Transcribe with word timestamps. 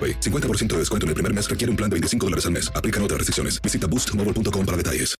AroPay. 0.00 0.20
50% 0.20 0.68
de 0.68 0.78
descuento 0.78 1.04
en 1.04 1.08
el 1.08 1.14
primer 1.14 1.34
mes 1.34 1.50
requiere 1.50 1.70
un 1.70 1.76
plan 1.76 1.90
de 1.90 1.94
25 1.94 2.26
dólares 2.26 2.46
al 2.46 2.52
mes. 2.52 2.72
Aplican 2.74 3.02
otras 3.02 3.18
restricciones. 3.18 3.60
Visita 3.60 3.86
boostmobile.com 3.86 4.64
para 4.64 4.76
detalles. 4.76 5.14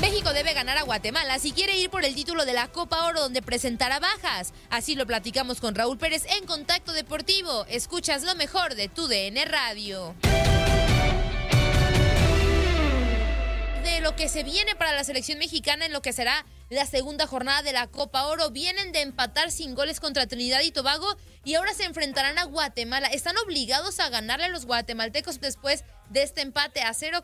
México 0.00 0.32
debe 0.32 0.52
ganar 0.52 0.78
a 0.78 0.82
Guatemala 0.82 1.38
si 1.38 1.52
quiere 1.52 1.76
ir 1.78 1.88
por 1.88 2.04
el 2.04 2.14
título 2.14 2.44
de 2.44 2.52
la 2.52 2.68
Copa 2.68 3.06
Oro 3.06 3.20
donde 3.20 3.40
presentará 3.40 4.00
bajas. 4.00 4.52
Así 4.68 4.94
lo 4.94 5.06
platicamos 5.06 5.60
con 5.60 5.74
Raúl 5.74 5.96
Pérez 5.96 6.24
en 6.38 6.44
Contacto 6.44 6.92
Deportivo. 6.92 7.66
Escuchas 7.68 8.24
lo 8.24 8.34
mejor 8.34 8.74
de 8.74 8.88
tu 8.88 9.06
DN 9.06 9.44
Radio. 9.44 10.14
De 13.84 14.00
lo 14.00 14.16
que 14.16 14.28
se 14.28 14.42
viene 14.42 14.74
para 14.74 14.92
la 14.92 15.04
selección 15.04 15.38
mexicana 15.38 15.86
en 15.86 15.92
lo 15.92 16.02
que 16.02 16.12
será 16.12 16.44
la 16.72 16.86
segunda 16.86 17.26
jornada 17.26 17.62
de 17.62 17.72
la 17.72 17.86
Copa 17.86 18.26
Oro. 18.26 18.50
Vienen 18.50 18.92
de 18.92 19.02
empatar 19.02 19.50
sin 19.50 19.74
goles 19.74 20.00
contra 20.00 20.26
Trinidad 20.26 20.60
y 20.64 20.72
Tobago 20.72 21.06
y 21.44 21.54
ahora 21.54 21.72
se 21.72 21.84
enfrentarán 21.84 22.38
a 22.38 22.44
Guatemala. 22.44 23.08
¿Están 23.08 23.36
obligados 23.44 24.00
a 24.00 24.08
ganarle 24.08 24.46
a 24.46 24.48
los 24.48 24.64
guatemaltecos 24.64 25.40
después 25.40 25.84
de 26.10 26.22
este 26.22 26.40
empate 26.40 26.80
a 26.80 26.94
cero? 26.94 27.18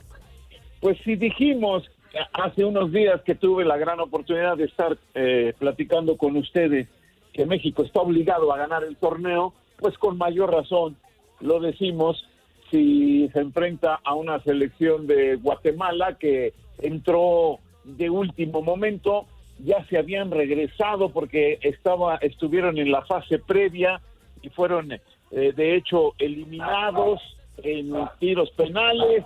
Pues 0.81 0.98
si 1.03 1.16
dijimos 1.16 1.84
hace 2.32 2.64
unos 2.64 2.92
días 2.92 3.22
que 3.22 3.34
tuve 3.34 3.64
la 3.64 3.76
gran 3.76 4.00
oportunidad 4.00 4.56
de 4.56 4.64
estar 4.64 4.98
eh, 5.14 5.54
platicando 5.59 6.16
con 6.16 6.36
ustedes 6.36 6.88
que 7.32 7.47
México 7.47 7.84
está 7.84 8.00
obligado 8.00 8.53
a 8.53 8.59
ganar 8.59 8.84
el 8.84 8.97
torneo, 8.97 9.54
pues 9.78 9.97
con 9.97 10.19
mayor 10.19 10.53
razón 10.53 10.97
lo 11.41 11.60
decimos 11.60 12.22
si 12.70 13.28
se 13.32 13.41
enfrenta 13.41 14.00
a 14.04 14.15
una 14.15 14.42
selección 14.42 15.06
de 15.06 15.36
Guatemala 15.36 16.19
que 16.19 16.53
entró 16.80 17.60
de 17.84 18.10
último 18.10 18.60
momento, 18.62 19.26
ya 19.58 19.84
se 19.86 19.98
habían 19.98 20.30
regresado 20.30 21.10
porque 21.10 21.58
estaba 21.62 22.16
estuvieron 22.16 22.78
en 22.78 22.91
la 22.91 23.02
fase 23.02 23.38
previa 23.38 24.00
y 24.42 24.48
fueron 24.50 24.92
eh, 24.92 25.00
de 25.30 25.76
hecho 25.76 26.14
eliminados 26.19 27.20
en 27.58 27.92
tiros 28.18 28.50
penales 28.50 29.24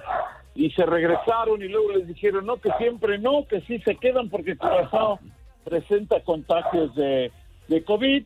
y 0.54 0.70
se 0.70 0.86
regresaron 0.86 1.62
y 1.62 1.68
luego 1.68 1.92
les 1.92 2.08
dijeron 2.08 2.46
no 2.46 2.56
que 2.56 2.70
siempre 2.78 3.18
no 3.18 3.46
que 3.46 3.60
sí 3.62 3.78
se 3.80 3.96
quedan 3.96 4.28
porque 4.28 4.56
Curazao 4.56 5.18
presenta 5.64 6.20
contagios 6.20 6.94
de, 6.94 7.30
de 7.68 7.84
COVID 7.84 8.24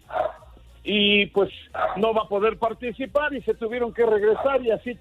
y 0.85 1.27
pues 1.27 1.51
no 1.97 2.15
va 2.15 2.23
a 2.23 2.29
poder 2.29 2.59
participar 2.59 3.35
y 3.35 3.43
se 3.43 3.55
tuvieron 3.55 3.93
que 3.93 4.07
regresar 4.07 4.65
y 4.65 4.71
así 4.71 4.97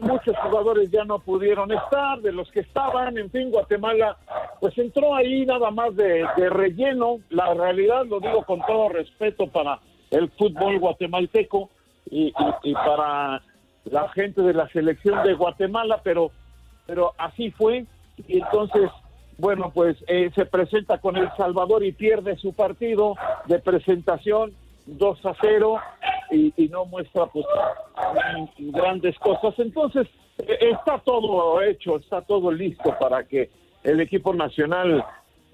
muchos 0.00 0.36
jugadores 0.38 0.90
ya 0.90 1.04
no 1.04 1.18
pudieron 1.18 1.72
estar, 1.72 2.20
de 2.20 2.32
los 2.32 2.50
que 2.50 2.60
estaban, 2.60 3.16
en 3.18 3.30
fin, 3.30 3.50
Guatemala, 3.50 4.16
pues 4.60 4.76
entró 4.78 5.14
ahí 5.14 5.46
nada 5.46 5.70
más 5.70 5.94
de, 5.96 6.26
relleno, 6.50 7.18
la 7.30 7.54
realidad 7.54 8.04
lo 8.06 8.20
digo 8.20 8.42
con 8.44 8.60
todo 8.66 8.88
respeto 8.90 9.46
para 9.46 9.80
el 10.10 10.30
fútbol 10.30 10.78
guatemalteco 10.78 11.70
y 12.10 12.32
para 12.72 13.42
la 13.90 14.08
gente 14.10 14.42
de 14.42 14.52
la 14.52 14.68
selección 14.68 15.22
de 15.24 15.34
Guatemala, 15.34 16.00
pero, 16.02 16.30
pero 16.86 17.12
así 17.18 17.50
fue, 17.50 17.86
y 18.26 18.38
entonces, 18.38 18.90
bueno, 19.38 19.70
pues 19.74 19.96
eh, 20.08 20.30
se 20.34 20.46
presenta 20.46 20.98
con 20.98 21.16
El 21.16 21.30
Salvador 21.36 21.84
y 21.84 21.92
pierde 21.92 22.36
su 22.36 22.52
partido 22.52 23.14
de 23.46 23.58
presentación 23.58 24.52
2 24.86 25.26
a 25.26 25.34
0 25.40 25.76
y, 26.30 26.52
y 26.56 26.68
no 26.68 26.84
muestra 26.86 27.26
pues 27.26 27.46
grandes 28.58 29.18
cosas. 29.18 29.54
Entonces, 29.58 30.06
eh, 30.38 30.58
está 30.72 30.98
todo 30.98 31.62
hecho, 31.62 31.96
está 31.96 32.22
todo 32.22 32.50
listo 32.50 32.94
para 32.98 33.24
que 33.24 33.50
el 33.82 34.00
equipo 34.00 34.34
nacional 34.34 35.04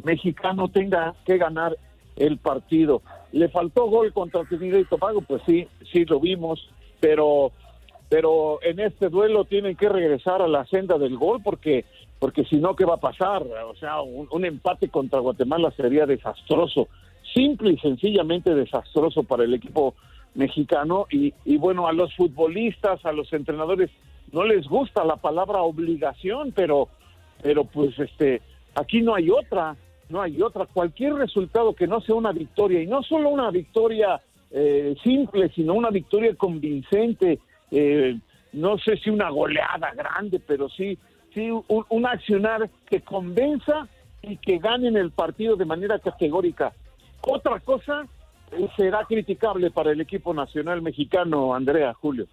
mexicano 0.03 0.69
tenga 0.69 1.15
que 1.25 1.39
ganar 1.39 1.77
el 2.17 2.39
partido. 2.39 3.03
Le 3.33 3.49
faltó 3.49 3.87
gol 3.87 4.13
contra 4.13 4.45
Trinidad 4.45 4.79
y 4.79 4.85
Tobago, 4.85 5.23
pues 5.23 5.43
sí, 5.47 5.67
sí 5.93 6.05
lo 6.05 6.21
vimos, 6.21 6.69
pero 7.01 7.53
pero 8.09 8.59
en 8.63 8.79
este 8.79 9.09
duelo 9.09 9.47
tienen 9.47 9.75
que 9.75 9.89
regresar 9.89 10.43
a 10.43 10.49
la 10.49 10.67
senda 10.67 10.99
del 10.99 11.17
gol 11.17 11.41
porque 11.43 11.87
porque 12.19 12.45
si 12.45 12.57
no 12.57 12.77
qué 12.77 12.85
va 12.85 12.95
a 12.95 13.01
pasar, 13.01 13.43
o 13.43 13.75
sea, 13.75 14.01
un 14.03 14.45
empate 14.45 14.89
contra 14.89 15.19
Guatemala 15.19 15.73
sería 15.73 16.07
desastroso, 16.07 16.89
simple 17.35 17.73
y 17.73 17.79
sencillamente 17.79 18.55
desastroso 18.55 19.23
para 19.25 19.45
el 19.45 19.55
equipo 19.55 19.95
mexicano 20.35 21.07
y, 21.11 21.35
y 21.45 21.57
bueno, 21.59 21.87
a 21.87 21.93
los 21.93 22.15
futbolistas, 22.15 23.05
a 23.05 23.13
los 23.13 23.33
entrenadores 23.33 23.91
no 24.33 24.45
les 24.45 24.67
gusta 24.67 25.05
la 25.05 25.17
palabra 25.17 25.61
obligación, 25.61 26.53
pero 26.53 26.89
pero 27.43 27.65
pues 27.65 27.99
este 27.99 28.41
aquí 28.75 29.03
no 29.03 29.15
hay 29.15 29.31
otra, 29.31 29.77
no 30.09 30.23
hay 30.23 30.41
otra. 30.41 30.67
Cualquier 30.67 31.15
resultado 31.15 31.75
que 31.75 31.87
no 31.87 32.01
sea 32.01 32.15
una 32.15 32.33
victoria 32.33 32.83
y 32.83 32.87
no 32.87 33.03
solo 33.03 33.29
una 33.29 33.51
victoria 33.51 34.21
eh, 34.51 34.95
simple, 35.03 35.51
sino 35.51 35.75
una 35.75 35.91
victoria 35.91 36.35
convincente, 36.35 37.39
eh, 37.71 38.19
no 38.53 38.79
sé 38.79 38.97
si 38.99 39.11
una 39.11 39.31
goleada 39.31 39.93
grande, 39.95 40.41
pero 40.47 40.69
sí, 40.69 40.99
sí 41.35 41.51
un, 41.51 41.85
un 41.89 42.07
accionar 42.07 42.71
que 42.89 43.01
convenza 43.01 43.89
y 44.23 44.37
que 44.37 44.59
ganen 44.59 44.97
el 44.97 45.11
partido 45.11 45.57
de 45.57 45.65
manera 45.65 45.99
categórica. 45.99 46.73
Otra 47.23 47.61
cosa 47.61 48.07
será 48.77 49.05
criticable 49.05 49.71
para 49.71 49.93
el 49.93 50.01
equipo 50.01 50.35
nacional 50.35 50.83
mexicano, 50.83 51.55
Andrea, 51.55 51.95
Julio. 51.95 52.27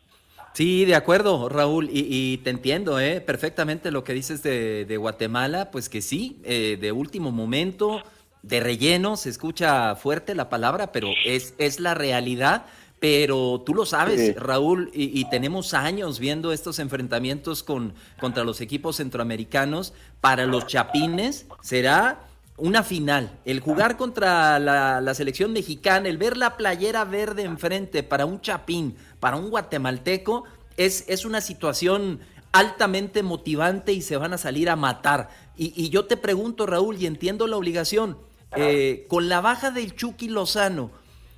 Sí, 0.54 0.86
de 0.86 0.96
acuerdo, 0.96 1.48
Raúl, 1.48 1.90
y, 1.92 2.08
y 2.10 2.38
te 2.40 2.50
entiendo 2.50 3.00
¿eh? 3.00 3.22
perfectamente 3.22 3.92
lo 3.92 4.04
que 4.04 4.14
dices 4.14 4.42
de, 4.42 4.86
de 4.86 4.98
Guatemala, 4.98 5.70
pues 5.72 5.90
que 5.90 6.02
sí, 6.02 6.42
eh, 6.44 6.78
de 6.82 6.92
último 6.92 7.32
momento, 7.32 8.02
de 8.42 8.60
relleno, 8.60 9.16
se 9.16 9.30
escucha 9.30 9.96
fuerte 9.96 10.34
la 10.34 10.50
palabra, 10.50 10.92
pero 10.92 11.10
es, 11.26 11.54
es 11.58 11.80
la 11.80 11.94
realidad. 11.94 12.66
Pero 13.00 13.64
tú 13.66 13.74
lo 13.74 13.86
sabes, 13.86 14.20
Sí. 14.20 14.34
Raúl, 14.34 14.92
y, 14.94 15.18
y 15.18 15.30
tenemos 15.30 15.74
años 15.74 16.20
viendo 16.20 16.52
estos 16.52 16.80
enfrentamientos 16.80 17.64
con, 17.64 17.94
contra 18.20 18.44
los 18.44 18.60
equipos 18.60 18.98
centroamericanos. 18.98 19.94
Para 20.20 20.46
los 20.46 20.68
chapines 20.68 21.48
será 21.62 22.20
una 22.60 22.84
final. 22.84 23.40
El 23.46 23.60
jugar 23.60 23.98
contra 23.98 24.60
la, 24.60 25.02
la 25.02 25.14
selección 25.14 25.54
mexicana, 25.54 26.10
el 26.10 26.18
ver 26.18 26.38
la 26.38 26.58
playera 26.58 27.04
verde 27.06 27.44
enfrente 27.44 28.04
para 28.04 28.26
un 28.26 28.42
chapín, 28.42 28.96
para 29.20 29.38
un 29.38 29.50
guatemalteco, 29.50 30.46
es, 30.78 31.06
es 31.08 31.26
una 31.26 31.42
situación 31.42 32.22
altamente 32.52 33.22
motivante 33.22 33.94
y 33.94 34.02
se 34.02 34.18
van 34.18 34.34
a 34.34 34.38
salir 34.38 34.70
a 34.70 34.76
matar. 34.76 35.30
Y, 35.58 35.90
yo 35.90 36.06
te 36.06 36.16
pregunto, 36.16 36.66
Raúl, 36.66 36.98
y 36.98 37.06
entiendo 37.06 37.46
la 37.46 37.58
obligación, 37.58 38.18
eh, 38.56 39.06
con 39.10 39.28
la 39.28 39.42
baja 39.42 39.72
del 39.72 39.94
Chucky 39.94 40.30
Lozano, 40.30 40.90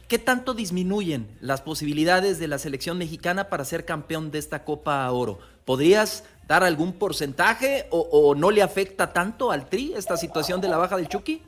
¿qué 0.08 0.20
tanto 0.20 0.54
disminuyen 0.54 1.28
las 1.42 1.62
posibilidades 1.62 2.38
de 2.38 2.48
la 2.48 2.60
selección 2.60 3.00
mexicana 3.00 3.50
para 3.50 3.66
ser 3.66 3.84
campeón 3.84 4.30
de 4.30 4.38
esta 4.38 4.64
Copa 4.64 5.10
Oro? 5.12 5.40
¿Podrías 5.66 6.24
dar 6.48 6.64
algún 6.64 6.94
porcentaje 6.94 7.86
o, 7.92 8.36
no 8.36 8.52
le 8.52 8.62
afecta 8.62 9.14
tanto 9.14 9.52
al 9.52 9.70
Tri 9.70 9.94
esta 9.96 10.18
situación 10.18 10.60
de 10.62 10.68
la 10.68 10.78
baja 10.78 10.98
del 10.98 11.08
Chucky? 11.08 11.42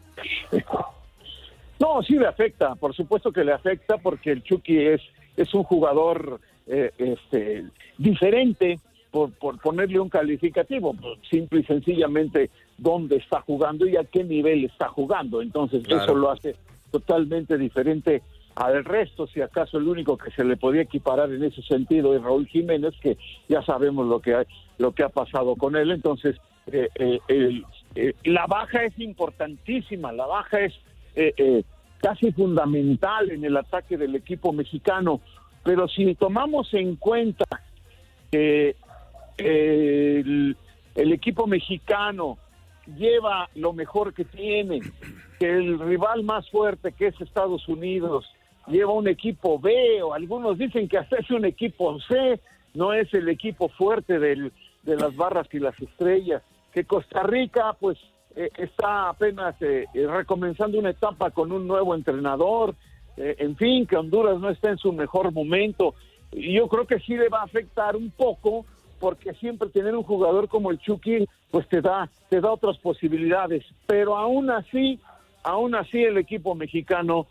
No, 1.80 2.02
sí 2.04 2.14
le 2.14 2.28
afecta, 2.28 2.76
por 2.76 2.96
supuesto 2.96 3.32
que 3.32 3.44
le 3.44 3.52
afecta 3.52 3.98
porque 3.98 4.32
el 4.32 4.44
Chucky 4.44 4.86
es, 4.86 5.02
es 5.36 5.54
un 5.54 5.64
jugador 5.64 6.40
eh, 6.68 6.92
este, 6.98 7.66
diferente, 7.98 8.80
por, 9.12 9.32
por 9.34 9.60
ponerle 9.60 10.00
un 10.00 10.10
calificativo, 10.10 10.96
simple 11.30 11.60
y 11.60 11.64
sencillamente 11.66 12.50
dónde 12.78 13.18
está 13.18 13.42
jugando 13.42 13.86
y 13.86 13.98
a 13.98 14.04
qué 14.06 14.24
nivel 14.24 14.66
está 14.66 14.88
jugando. 14.88 15.42
Entonces 15.42 15.84
eso 15.88 16.16
lo 16.16 16.32
hace 16.32 16.56
totalmente 16.92 17.58
diferente 17.58 18.22
al 18.56 18.86
resto, 18.86 19.26
si 19.28 19.42
acaso 19.42 19.78
el 19.78 19.88
único 19.88 20.18
que 20.18 20.32
se 20.32 20.44
le 20.44 20.58
podía 20.58 20.84
equiparar 20.84 21.32
en 21.32 21.44
ese 21.44 21.62
sentido 21.64 22.16
es 22.16 22.22
Raúl 22.22 22.48
Jiménez, 22.48 22.94
que 23.02 23.18
ya 23.48 23.64
sabemos 23.64 24.08
lo 24.08 24.20
que 24.20 24.36
ha, 24.36 24.46
lo 24.78 24.92
que 24.92 25.04
ha 25.04 25.10
pasado 25.10 25.56
con 25.56 25.76
él. 25.76 25.92
Entonces, 25.92 26.36
eh, 26.68 26.90
eh, 26.96 27.62
eh, 27.96 28.14
la 28.24 28.46
baja 28.46 28.84
es 28.84 28.98
importantísima, 29.00 30.12
la 30.12 30.26
baja 30.26 30.60
es 30.60 30.74
casi 32.00 32.32
fundamental 32.32 33.32
en 33.32 33.46
el 33.46 33.56
ataque 33.56 33.98
del 33.98 34.16
equipo 34.16 34.52
mexicano, 34.52 35.22
pero 35.64 35.88
si 35.88 36.16
tomamos 36.16 36.74
en 36.74 36.96
cuenta 36.96 37.46
que 38.32 38.76
el, 39.38 40.56
equipo 40.96 41.48
mexicano 41.48 42.38
lleva 42.98 43.50
lo 43.56 43.74
mejor 43.74 44.14
que 44.14 44.26
tiene, 44.26 44.82
que 45.40 45.50
el 45.50 45.80
rival 45.80 46.24
más 46.24 46.50
fuerte 46.50 46.92
que 46.92 47.08
es 47.08 47.22
Estados 47.22 47.68
Unidos 47.68 48.26
lleva 48.68 48.94
un 48.94 49.08
equipo 49.08 49.60
B 49.60 50.02
o 50.04 50.14
algunos 50.14 50.58
dicen 50.58 50.88
que 50.88 50.98
hasta 50.98 51.18
es 51.18 51.30
un 51.32 51.46
equipo 51.46 52.00
C, 52.02 52.40
no 52.74 52.94
es 52.94 53.14
el 53.14 53.30
equipo 53.30 53.70
fuerte 53.70 54.20
del, 54.20 54.52
de 54.84 54.96
las 54.96 55.16
barras 55.16 55.48
y 55.52 55.60
las 55.60 55.80
estrellas, 55.80 56.42
que 56.72 56.86
Costa 56.86 57.24
Rica 57.24 57.76
pues 57.80 57.98
eh, 58.36 58.50
está 58.58 59.10
apenas 59.10 59.56
eh, 59.62 59.86
eh, 59.94 60.08
recomenzando 60.08 60.80
una 60.80 60.90
etapa 60.90 61.30
con 61.32 61.52
un 61.52 61.68
nuevo 61.68 61.94
entrenador, 61.94 62.76
en 63.16 63.56
fin, 63.58 63.86
que 63.86 63.96
Honduras 63.96 64.40
no 64.40 64.50
está 64.50 64.72
en 64.72 64.80
su 64.80 64.92
mejor 64.92 65.32
momento. 65.32 65.94
Y 66.32 66.54
yo 66.54 66.68
creo 66.68 66.88
que 66.88 67.00
sí 67.00 67.16
le 67.16 67.30
va 67.30 67.42
a 67.42 67.44
afectar 67.44 67.96
un 67.96 68.10
poco 68.10 68.66
porque 69.00 69.36
siempre 69.36 69.70
tener 69.70 69.96
un 69.96 70.02
jugador 70.02 70.48
como 70.48 70.72
el 70.72 70.80
Chucky 70.80 71.28
pues 71.52 71.68
te 71.68 71.80
da 71.80 72.10
te 72.30 72.42
da 72.42 72.52
otras 72.52 72.80
posibilidades, 72.80 73.64
pero 73.86 74.18
aún 74.18 74.50
así, 74.50 75.00
aún 75.44 75.76
así 75.76 76.02
el 76.02 76.18
equipo 76.18 76.56
mexicano 76.56 77.28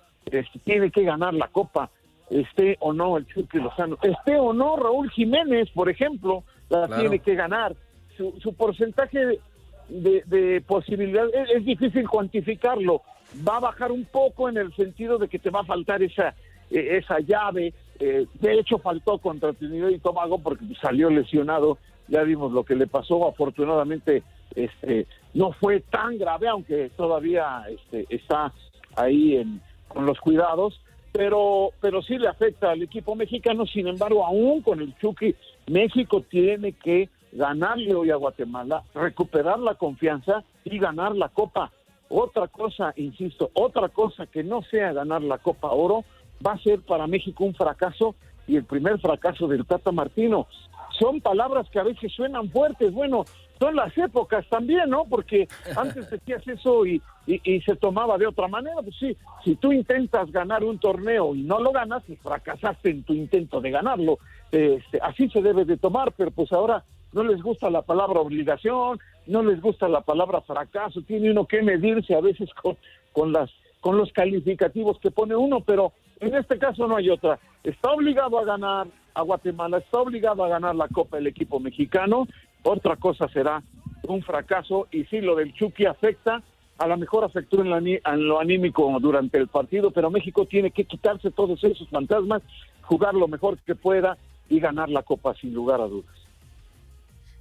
tiene 0.65 0.91
que 0.91 1.03
ganar 1.05 1.35
la 1.35 1.49
copa, 1.49 1.91
esté 2.31 2.77
o 2.81 2.93
no 2.93 3.17
el 3.17 3.27
Chucky 3.27 3.59
Lozano, 3.59 3.99
esté 4.03 4.39
o 4.39 4.53
no 4.53 4.77
Raúl 4.77 5.11
Jiménez, 5.11 5.71
por 5.71 5.89
ejemplo, 5.89 6.45
la 6.69 6.89
tiene 6.99 7.19
que 7.19 7.35
ganar. 7.35 7.75
Su, 8.17 8.55
porcentaje 8.55 9.41
de, 9.89 10.63
posibilidad 10.67 11.27
es, 11.35 11.65
difícil 11.65 12.09
cuantificarlo, 12.09 13.03
va 13.47 13.57
a 13.57 13.61
bajar 13.61 13.91
un 13.91 14.05
poco 14.05 14.49
en 14.49 14.59
el 14.59 14.75
sentido 14.75 15.19
de 15.19 15.29
que 15.29 15.39
te 15.39 15.51
va 15.51 15.61
a 15.61 15.65
faltar 15.65 16.03
esa 16.03 16.35
e, 16.71 16.99
esa 16.99 17.19
llave. 17.21 17.75
Eh, 17.99 18.27
de 18.41 18.59
hecho, 18.59 18.79
faltó 18.79 19.19
contra 19.19 19.53
Trinidad 19.53 19.89
y 19.89 19.99
Tobago 19.99 20.39
porque 20.39 20.65
salió 20.81 21.11
lesionado. 21.11 21.79
Ya 22.09 22.23
vimos 22.23 22.53
lo 22.53 22.65
que 22.65 22.75
le 22.75 22.87
pasó. 22.87 23.27
Afortunadamente, 23.27 24.23
este, 24.55 25.07
no 25.35 25.53
fue 25.53 25.81
tan 25.81 26.19
grave, 26.19 26.49
aunque 26.49 26.91
todavía 26.97 27.65
este, 27.69 28.07
está 28.09 28.53
ahí 28.97 29.37
en, 29.37 29.61
con 29.93 30.06
los 30.06 30.19
cuidados. 30.21 30.81
Pero, 31.12 31.71
pero 31.81 32.00
sí 32.00 32.17
le 32.17 32.29
afecta 32.29 32.71
al 32.71 32.83
equipo 32.83 33.15
mexicano. 33.15 33.67
Sin 33.67 33.87
embargo, 33.87 34.25
aún 34.25 34.62
con 34.62 34.81
el 34.81 34.97
Chucky, 34.97 35.35
México 35.67 36.23
tiene 36.23 36.73
que 36.73 37.11
ganarle 37.33 37.94
hoy 37.94 38.11
a 38.11 38.17
Guatemala, 38.17 38.83
recuperar 38.94 39.59
la 39.59 39.75
confianza 39.75 40.44
y 40.65 40.79
ganar 40.79 41.15
la 41.15 41.29
Copa. 41.29 41.71
Otra 42.09 42.49
cosa, 42.49 42.93
insisto, 42.97 43.50
otra 43.55 43.89
cosa 43.89 44.27
que 44.27 44.44
no 44.44 44.62
sea 44.62 44.93
ganar 44.93 45.23
la 45.23 45.39
Copa 45.39 45.71
Oro, 45.71 46.05
va 46.47 46.53
a 46.53 46.59
ser 46.59 46.81
para 46.81 47.06
México 47.06 47.44
un 47.44 47.55
fracaso 47.55 48.15
y 48.47 48.56
el 48.56 48.65
primer 48.65 48.99
fracaso 49.00 49.49
del 49.49 49.65
Tata 49.67 49.93
Martino. 49.93 50.47
Son 50.99 51.21
palabras 51.21 51.69
que 51.71 51.79
a 51.79 51.85
veces 51.85 52.12
suenan 52.12 52.50
fuertes, 52.50 52.93
bueno, 52.93 53.25
son 53.59 53.77
las 53.77 53.97
épocas 53.97 54.47
también, 54.49 54.91
¿no? 54.91 55.05
Porque 55.09 55.49
antes 55.77 56.11
decías 56.11 56.47
eso 56.47 56.85
y, 56.85 57.00
y, 57.27 57.61
se 57.61 57.77
tomaba 57.77 58.19
de 58.19 58.27
otra 58.27 58.49
manera. 58.49 58.83
Pues 58.83 58.97
sí, 58.99 59.17
si 59.45 59.57
tú 59.57 59.73
intentas 59.73 60.31
ganar 60.31 60.65
un 60.65 60.79
torneo 60.79 61.35
y 61.35 61.43
no 61.43 61.61
lo 61.61 61.73
ganas, 61.73 62.03
pues 62.07 62.19
fracasaste 62.21 62.91
en 62.91 63.03
tu 63.05 63.15
intento 63.15 63.61
de 63.61 63.71
ganarlo. 63.71 64.19
Este, 64.51 64.99
así 65.01 65.29
se 65.31 65.41
debe 65.41 65.65
de 65.65 65.77
tomar, 65.77 66.13
pero 66.13 66.31
pues 66.31 66.53
ahora 66.53 66.85
no 67.13 67.23
les 67.23 67.43
gusta 67.43 67.71
la 67.71 67.83
palabra 67.83 68.21
obligación, 68.21 68.99
no 69.27 69.43
les 69.43 69.61
gusta 69.61 69.89
la 69.89 70.01
palabra 70.01 70.41
fracaso, 70.41 71.03
tiene 71.03 71.31
uno 71.31 71.47
que 71.47 71.63
medirse 71.63 72.15
a 72.15 72.21
veces 72.21 72.51
con, 72.55 72.77
con 73.13 73.33
las 73.33 73.51
con 73.81 73.99
los 73.99 74.13
calificativos 74.13 75.01
que 75.01 75.11
pone 75.11 75.35
uno, 75.35 75.61
pero 75.61 75.93
en 76.21 76.37
este 76.37 76.57
caso 76.57 76.87
no 76.87 76.97
hay 76.97 77.11
otra. 77.11 77.41
Está 77.65 77.91
obligado 77.91 78.39
a 78.39 78.45
ganar 78.45 78.87
a 79.13 79.23
Guatemala, 79.23 79.79
está 79.79 79.99
obligado 79.99 80.45
a 80.45 80.49
ganar 80.49 80.77
la 80.77 80.87
Copa 80.87 81.19
el 81.19 81.27
equipo 81.27 81.59
mexicano. 81.59 82.29
Otra 82.63 82.95
cosa 82.95 83.27
será 83.29 83.61
un 84.05 84.23
fracaso 84.23 84.87
y 84.93 85.05
sí, 85.07 85.21
lo 85.21 85.35
del 85.35 85.53
Chucky 85.53 85.87
afecta, 85.87 86.43
a 86.82 86.87
lo 86.88 86.96
mejor 86.96 87.23
afectó 87.23 87.62
en, 87.62 88.29
lo 88.29 88.40
anímico 88.40 88.99
durante 89.00 89.38
el 89.38 89.46
partido, 89.46 89.93
pero 89.93 90.11
México 90.11 90.46
tiene 90.46 90.73
que 90.73 90.84
quitarse 90.84 91.31
todos 91.31 91.62
esos 91.62 91.88
fantasmas, 91.88 92.43
jugar 92.82 93.14
lo 93.14 93.29
mejor 93.29 93.56
que 93.58 93.76
pueda 93.76 94.19
y 94.49 94.58
ganar 94.58 94.88
la 94.88 95.05
Copa 95.05 95.32
sin 95.40 95.55
lugar 95.55 95.81
a 95.81 95.87
dudas. 95.87 96.11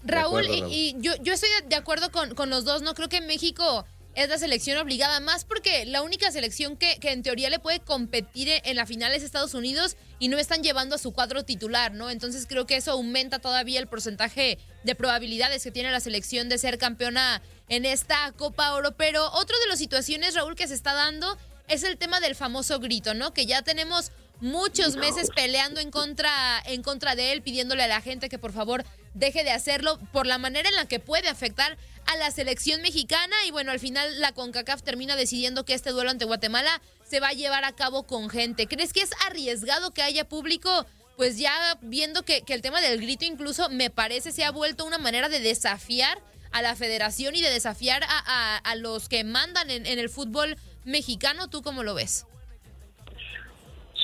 Raúl, 0.04 0.46
y, 0.48 0.96
yo, 1.00 1.14
yo 1.24 1.34
estoy 1.34 1.50
de 1.68 1.76
acuerdo 1.76 2.12
con, 2.12 2.36
con 2.36 2.52
los 2.52 2.66
dos, 2.66 2.84
no 2.84 2.94
creo 2.94 3.10
que 3.10 3.22
México 3.22 3.84
es 4.16 4.28
la 4.30 4.38
selección 4.38 4.78
obligada, 4.78 5.20
más 5.20 5.46
porque 5.46 5.86
la 5.86 6.02
única 6.02 6.32
selección 6.32 6.76
que, 6.76 6.98
que, 7.00 7.12
en 7.12 7.24
teoría 7.24 7.50
le 7.50 7.60
puede 7.60 7.80
competir 7.80 8.50
en 8.50 8.76
la 8.76 8.86
final 8.86 9.14
es 9.14 9.24
Estados 9.24 9.54
Unidos 9.54 9.96
y 10.20 10.28
no 10.28 10.38
están 10.38 10.64
llevando 10.64 10.96
a 10.96 10.98
su 10.98 11.14
cuadro 11.14 11.44
titular, 11.44 11.94
¿no? 11.94 12.10
Entonces 12.10 12.46
creo 12.48 12.66
que 12.66 12.76
eso 12.76 12.92
aumenta 12.92 13.40
todavía 13.40 13.80
el 13.80 13.88
porcentaje 13.88 14.58
de 14.84 14.96
probabilidades 14.96 15.64
que 15.64 15.72
tiene 15.72 15.92
la 15.92 16.00
selección 16.00 16.50
de 16.50 16.58
ser 16.58 16.78
campeona 16.78 17.42
en 17.70 17.86
esta 17.86 18.34
Copa 18.34 18.74
Oro. 18.74 18.92
Pero 18.98 19.26
otro 19.32 19.58
de 19.60 19.68
las 19.68 19.80
situaciones, 19.80 20.36
Raúl, 20.36 20.56
que 20.56 20.68
se 20.68 20.74
está 20.74 20.94
dando 20.94 21.38
es 21.70 21.84
el 21.84 21.98
tema 21.98 22.20
del 22.20 22.36
famoso 22.36 22.80
grito, 22.80 23.14
¿no? 23.14 23.34
Que 23.34 23.46
ya 23.46 23.62
tenemos 23.62 24.12
muchos 24.42 24.98
meses 24.98 25.30
peleando 25.34 25.80
en 25.80 25.92
contra, 25.92 26.32
en 26.66 26.82
contra 26.82 27.16
de 27.16 27.32
él, 27.32 27.42
pidiéndole 27.42 27.84
a 27.84 27.88
la 27.88 28.02
gente 28.02 28.28
que 28.28 28.40
por 28.40 28.52
favor 28.52 28.84
deje 29.14 29.44
de 29.44 29.52
hacerlo 29.52 30.00
por 30.12 30.26
la 30.26 30.38
manera 30.38 30.68
en 30.68 30.76
la 30.76 30.86
que 30.86 31.00
puede 31.00 31.30
afectar 31.30 31.78
a 32.08 32.18
la 32.18 32.32
selección 32.32 32.82
mexicana 32.82 33.36
y 33.48 33.52
bueno, 33.52 33.72
al 33.72 33.80
final 33.80 34.20
la 34.20 34.32
CONCACAF 34.32 34.84
termina 34.84 35.16
decidiendo 35.16 35.66
que 35.66 35.74
este 35.74 35.92
duelo 35.92 36.10
ante 36.10 36.26
Guatemala 36.26 36.82
se 37.04 37.20
va 37.20 37.30
a 37.30 37.34
llevar 37.34 37.64
a 37.66 37.74
cabo 37.74 38.04
con 38.04 38.30
gente. 38.30 38.68
¿Crees 38.68 38.94
que 38.94 39.02
es 39.02 39.12
arriesgado 39.28 39.92
que 39.92 40.02
haya 40.02 40.28
público? 40.28 40.86
Pues 41.18 41.38
ya 41.40 41.54
viendo 41.82 42.24
que, 42.24 42.44
el 42.48 42.62
tema 42.62 42.82
del 42.82 43.00
grito 43.00 43.26
incluso 43.26 43.70
me 43.70 43.90
parece 43.90 44.32
se 44.32 44.44
ha 44.44 44.52
vuelto 44.52 44.86
una 44.86 44.98
manera 44.98 45.30
de 45.30 45.40
desafiar 45.40 46.18
a 46.52 46.62
la 46.62 46.76
federación 46.76 47.36
y 47.36 47.42
de 47.42 47.50
desafiar 47.50 48.02
a, 48.04 48.76
los 48.76 49.08
que 49.08 49.24
mandan 49.24 49.70
en, 49.70 49.86
el 49.86 50.10
fútbol 50.10 50.56
mexicano. 50.84 51.50
¿Tú 51.50 51.62
cómo 51.62 51.84
lo 51.84 51.94
ves? 51.94 52.26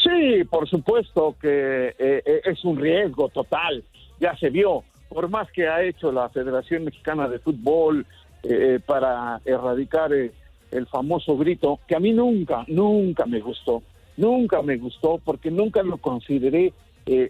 Sí, 0.03 0.43
por 0.49 0.69
supuesto 0.69 1.35
que 1.41 1.87
eh, 1.89 2.23
eh, 2.25 2.41
es 2.45 2.63
un 2.63 2.77
riesgo 2.77 3.29
total. 3.29 3.83
Ya 4.19 4.37
se 4.37 4.49
vio 4.49 4.83
por 5.09 5.29
más 5.29 5.51
que 5.51 5.67
ha 5.67 5.83
hecho 5.83 6.11
la 6.11 6.29
Federación 6.29 6.85
Mexicana 6.85 7.27
de 7.27 7.39
Fútbol 7.39 8.05
eh, 8.43 8.75
eh, 8.75 8.79
para 8.85 9.41
erradicar 9.45 10.13
eh, 10.13 10.31
el 10.71 10.85
famoso 10.87 11.37
grito, 11.37 11.79
que 11.87 11.95
a 11.95 11.99
mí 11.99 12.11
nunca, 12.11 12.65
nunca 12.67 13.25
me 13.25 13.39
gustó, 13.39 13.81
nunca 14.17 14.61
me 14.61 14.77
gustó 14.77 15.19
porque 15.23 15.49
nunca 15.49 15.81
lo 15.83 15.97
consideré 15.97 16.73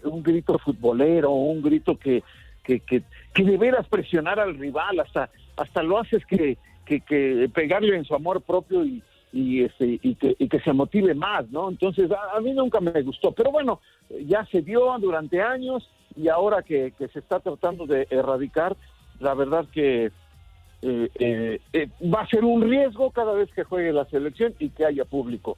un 0.02 0.24
grito 0.24 0.58
futbolero, 0.58 1.30
un 1.30 1.62
grito 1.62 1.96
que, 1.96 2.24
que, 2.64 2.80
que, 2.80 3.02
que 3.32 3.44
de 3.44 3.72
presionar 3.88 4.40
al 4.40 4.58
rival, 4.58 4.98
hasta, 4.98 5.30
hasta 5.56 5.84
lo 5.84 5.98
haces 5.98 6.26
que, 6.26 6.58
que, 6.84 7.00
que 7.00 7.48
pegarle 7.54 7.94
en 7.94 8.04
su 8.04 8.12
amor 8.12 8.40
propio 8.40 8.84
y, 8.84 9.00
y, 9.32 9.62
este, 9.62 10.00
y, 10.02 10.14
que, 10.14 10.34
y 10.38 10.48
que 10.48 10.60
se 10.60 10.72
motive 10.72 11.14
más, 11.14 11.48
¿no? 11.50 11.68
Entonces, 11.68 12.10
a, 12.10 12.40
mí 12.40 12.52
nunca 12.52 12.80
me 12.80 13.02
gustó, 13.02 13.32
pero 13.32 13.50
bueno, 13.50 13.80
ya 14.26 14.44
se 14.46 14.62
dio 14.62 14.96
durante 14.98 15.40
años 15.40 15.88
y 16.18 16.28
ahora 16.28 16.62
que, 16.62 16.92
se 16.98 17.18
está 17.18 17.38
tratando 17.38 17.86
de 17.86 18.08
erradicar, 18.10 18.76
la 19.20 19.34
verdad 19.34 19.66
que 19.72 20.06
eh, 20.82 21.10
eh, 21.14 21.60
eh, 21.72 21.88
va 22.02 22.22
a 22.22 22.28
ser 22.28 22.44
un 22.44 22.62
riesgo 22.62 23.10
cada 23.10 23.32
vez 23.32 23.50
que 23.52 23.64
juegue 23.64 23.92
la 23.92 24.04
selección 24.06 24.54
y 24.58 24.70
que 24.70 24.84
haya 24.84 25.04
público. 25.04 25.56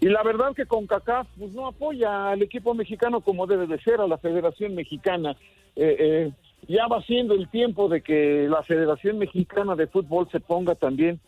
y 0.00 0.06
la 0.06 0.22
verdad 0.22 0.54
que 0.54 0.66
con 0.66 0.86
CACAF 0.86 1.28
pues 1.38 1.52
no 1.52 1.68
apoya 1.68 2.30
al 2.30 2.42
equipo 2.42 2.74
mexicano 2.74 3.20
como 3.20 3.46
debe 3.46 3.66
de 3.68 3.78
ser, 3.80 4.00
a 4.00 4.08
la 4.08 4.18
Federación 4.18 4.74
Mexicana. 4.74 5.36
Eh, 5.76 6.32
ya 6.66 6.88
va 6.88 7.02
siendo 7.02 7.34
el 7.34 7.48
tiempo 7.48 7.88
de 7.88 8.00
que 8.00 8.48
la 8.48 8.62
Federación 8.64 9.18
Mexicana 9.18 9.76
de 9.76 9.86
Fútbol 9.86 10.28
se 10.30 10.40
ponga 10.40 10.74
también 10.74 11.20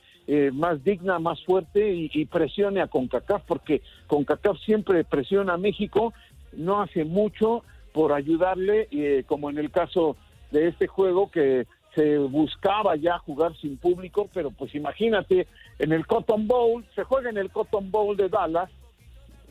más 0.53 0.83
digna, 0.85 1.19
más 1.19 1.45
fuerte 1.45 1.93
y, 1.93 2.25
presione 2.27 2.81
a 2.81 2.87
CONCACAF, 2.87 3.43
porque 3.47 3.83
CONCACAF 4.07 4.59
siempre 4.59 5.05
presiona 5.05 5.55
a 5.55 5.59
México, 5.59 6.13
no 6.53 6.81
hace 6.81 7.05
mucho 7.05 7.65
por 7.93 8.13
ayudarle, 8.13 8.89
eh, 8.91 9.25
como 9.27 9.51
en 9.51 9.59
el 9.59 9.71
caso 9.71 10.17
de 10.51 10.69
este 10.69 10.87
juego 10.87 11.31
que 11.31 11.67
se 11.95 12.19
buscaba 12.19 12.97
ya 12.97 13.19
jugar 13.19 13.55
sin 13.57 13.77
público, 13.77 14.29
pero 14.33 14.51
pues 14.51 14.75
imagínate, 14.75 15.47
en 15.79 15.93
el 15.93 16.07
Cotton 16.07 16.49
Bowl, 16.49 16.85
se 16.95 17.05
juega 17.05 17.31
en 17.31 17.37
el 17.37 17.51
Cotton 17.51 17.91
Bowl 17.91 18.17
de 18.17 18.29
Dallas, 18.29 18.71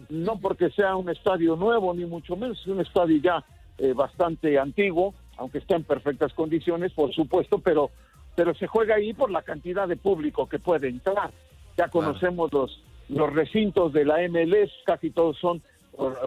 no 0.09 0.39
porque 0.39 0.71
sea 0.71 0.95
un 0.95 1.09
estadio 1.09 1.55
nuevo, 1.55 1.93
ni 1.93 2.05
mucho 2.05 2.35
menos, 2.35 2.59
es 2.59 2.67
un 2.67 2.81
estadio 2.81 3.21
ya 3.21 3.43
eh, 3.77 3.93
bastante 3.93 4.57
antiguo, 4.57 5.13
aunque 5.37 5.59
está 5.59 5.75
en 5.75 5.83
perfectas 5.83 6.33
condiciones, 6.33 6.91
por 6.93 7.13
supuesto, 7.13 7.59
pero, 7.59 7.91
pero 8.35 8.55
se 8.55 8.67
juega 8.67 8.95
ahí 8.95 9.13
por 9.13 9.29
la 9.29 9.43
cantidad 9.43 9.87
de 9.87 9.97
público 9.97 10.49
que 10.49 10.59
puede 10.59 10.87
entrar. 10.87 11.31
Ya 11.77 11.87
conocemos 11.89 12.51
los, 12.51 12.83
los 13.09 13.31
recintos 13.31 13.93
de 13.93 14.05
la 14.05 14.17
MLS, 14.27 14.71
casi 14.85 15.11
todos 15.11 15.37
son 15.37 15.61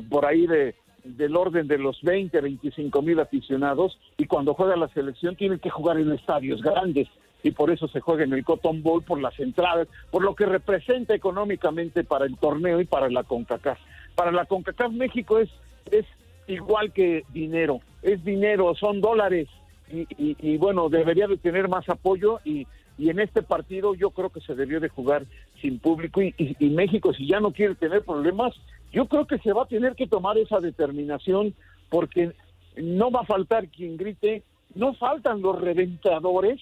por, 0.08 0.26
ahí 0.26 0.46
de, 0.46 0.74
del 1.04 1.36
orden 1.36 1.68
de 1.68 1.78
los 1.78 2.00
20, 2.02 2.40
25 2.40 3.02
mil 3.02 3.20
aficionados, 3.20 3.98
y 4.16 4.26
cuando 4.26 4.54
juega 4.54 4.76
la 4.76 4.88
selección 4.88 5.36
tienen 5.36 5.58
que 5.58 5.70
jugar 5.70 5.98
en 5.98 6.12
estadios 6.12 6.62
grandes, 6.62 7.08
y 7.42 7.50
por 7.50 7.70
eso 7.70 7.86
se 7.88 8.00
juega 8.00 8.24
en 8.24 8.32
el 8.32 8.44
Cotton 8.44 8.82
Bowl, 8.82 9.02
por 9.02 9.20
las 9.20 9.38
entradas, 9.38 9.86
por 10.10 10.22
lo 10.22 10.34
que 10.34 10.46
representa 10.46 11.14
económicamente 11.14 12.02
para 12.02 12.24
el 12.24 12.36
torneo 12.38 12.80
y 12.80 12.86
para 12.86 13.10
la 13.10 13.22
CONCACAF. 13.22 13.78
Para 14.14 14.32
la 14.32 14.46
CONCACAF 14.46 14.92
México 14.92 15.38
es, 15.38 15.50
es 15.90 16.06
igual 16.46 16.92
que 16.92 17.24
dinero, 17.32 17.80
es 18.02 18.24
dinero, 18.24 18.74
son 18.74 19.00
dólares 19.00 19.48
y, 19.90 20.56
bueno, 20.56 20.88
debería 20.88 21.26
de 21.26 21.36
tener 21.36 21.68
más 21.68 21.88
apoyo 21.88 22.40
y, 22.44 22.66
en 22.96 23.18
este 23.18 23.42
partido 23.42 23.94
yo 23.94 24.10
creo 24.10 24.30
que 24.30 24.40
se 24.40 24.54
debió 24.54 24.78
de 24.78 24.88
jugar 24.88 25.24
sin 25.60 25.80
público 25.80 26.22
y, 26.22 26.32
y, 26.38 26.70
México 26.70 27.12
si 27.12 27.26
ya 27.26 27.40
no 27.40 27.52
quiere 27.52 27.74
tener 27.74 28.02
problemas, 28.02 28.54
yo 28.94 29.06
creo 29.06 29.26
que 29.26 29.38
se 29.38 29.52
va 29.52 29.64
a 29.64 29.66
tener 29.66 29.96
que 29.96 30.06
tomar 30.06 30.38
esa 30.38 30.60
determinación 30.60 31.54
porque 31.90 32.32
no 32.76 33.10
va 33.10 33.20
a 33.20 33.26
faltar 33.26 33.68
quien 33.68 33.96
grite, 33.96 34.44
no 34.74 34.94
faltan 34.94 35.42
los 35.42 35.60
reventadores, 35.60 36.60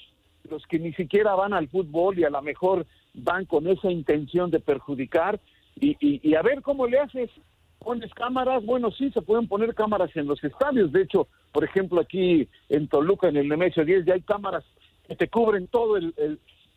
los 0.48 0.66
que 0.66 0.78
ni 0.78 0.92
siquiera 0.94 1.34
van 1.34 1.52
al 1.52 1.68
fútbol 1.68 2.18
y 2.18 2.24
a 2.24 2.30
lo 2.30 2.40
mejor 2.40 2.86
van 3.14 3.44
con 3.44 3.66
esa 3.68 3.90
intención 3.90 4.50
de 4.50 4.60
perjudicar 4.60 5.38
y, 5.78 6.34
a 6.34 6.42
ver 6.42 6.62
cómo 6.62 6.86
le 6.86 6.98
haces 6.98 7.30
pones 7.78 8.14
cámaras, 8.14 8.64
bueno, 8.64 8.92
sí, 8.92 9.10
se 9.10 9.22
pueden 9.22 9.48
poner 9.48 9.74
cámaras 9.74 10.14
en 10.14 10.28
los 10.28 10.42
estadios. 10.44 10.92
De 10.92 11.02
hecho, 11.02 11.26
por 11.50 11.64
ejemplo, 11.64 12.00
aquí 12.00 12.48
en 12.68 12.86
Toluca, 12.86 13.28
en 13.28 13.36
el 13.36 13.48
Nemesio 13.48 13.84
10, 13.84 14.04
ya 14.04 14.14
hay 14.14 14.20
cámaras 14.20 14.62
que 15.08 15.16
te 15.16 15.26
cubren 15.26 15.66
todo 15.66 15.96
el, 15.96 16.14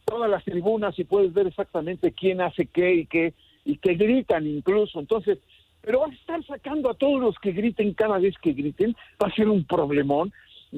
todas 0.04 0.30
las 0.32 0.44
tribunas 0.44 0.98
y 0.98 1.04
puedes 1.04 1.32
ver 1.32 1.46
exactamente 1.46 2.12
quién 2.12 2.42
hace 2.42 2.66
qué 2.66 2.96
y 2.96 3.06
qué, 3.06 3.36
y 3.66 3.78
que 3.78 3.96
gritan 3.96 4.48
incluso. 4.48 5.00
Entonces, 5.00 5.40
pero 5.82 6.00
vas 6.00 6.12
a 6.12 6.14
estar 6.14 6.46
sacando 6.46 6.90
a 6.90 6.94
todos 6.94 7.20
los 7.20 7.38
que 7.40 7.52
griten 7.52 7.94
cada 7.94 8.18
vez 8.20 8.36
que 8.42 8.54
griten, 8.54 8.96
va 9.22 9.28
a 9.28 9.36
ser 9.36 9.50
un 9.50 9.66
problemón 9.66 10.32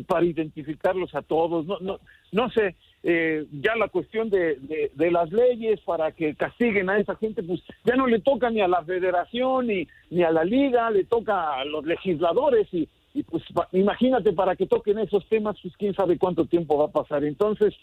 para 0.07 0.25
identificarlos 0.25 1.13
a 1.15 1.21
todos. 1.21 1.65
No, 1.65 1.79
no, 1.79 1.99
no 2.31 2.49
sé, 2.51 2.75
eh, 3.03 3.45
ya 3.51 3.75
la 3.75 3.87
cuestión 3.87 4.29
de, 4.29 4.91
de, 4.93 5.11
las 5.11 5.31
leyes 5.31 5.79
para 5.81 6.11
que 6.11 6.35
castiguen 6.35 6.89
a 6.89 6.97
esa 6.97 7.15
gente, 7.15 7.41
pues 7.41 7.61
ya 7.85 7.95
no 7.95 8.07
le 8.07 8.19
toca 8.19 8.49
ni 8.49 8.61
a 8.61 8.67
la 8.67 8.83
federación 8.83 9.67
ni, 9.67 9.87
ni 10.09 10.23
a 10.23 10.31
la 10.31 10.43
liga, 10.43 10.89
le 10.89 11.05
toca 11.05 11.53
a 11.55 11.65
los 11.65 11.85
legisladores 11.85 12.67
y, 12.73 12.89
y 13.13 13.23
pues 13.23 13.43
imagínate 13.71 14.33
para 14.33 14.55
que 14.55 14.67
toquen 14.67 14.99
esos 14.99 15.25
temas, 15.29 15.57
pues 15.61 15.75
quién 15.77 15.93
sabe 15.93 16.17
cuánto 16.17 16.45
tiempo 16.45 16.77
va 16.77 16.85
a 16.85 17.03
pasar. 17.03 17.23
Entonces, 17.23 17.73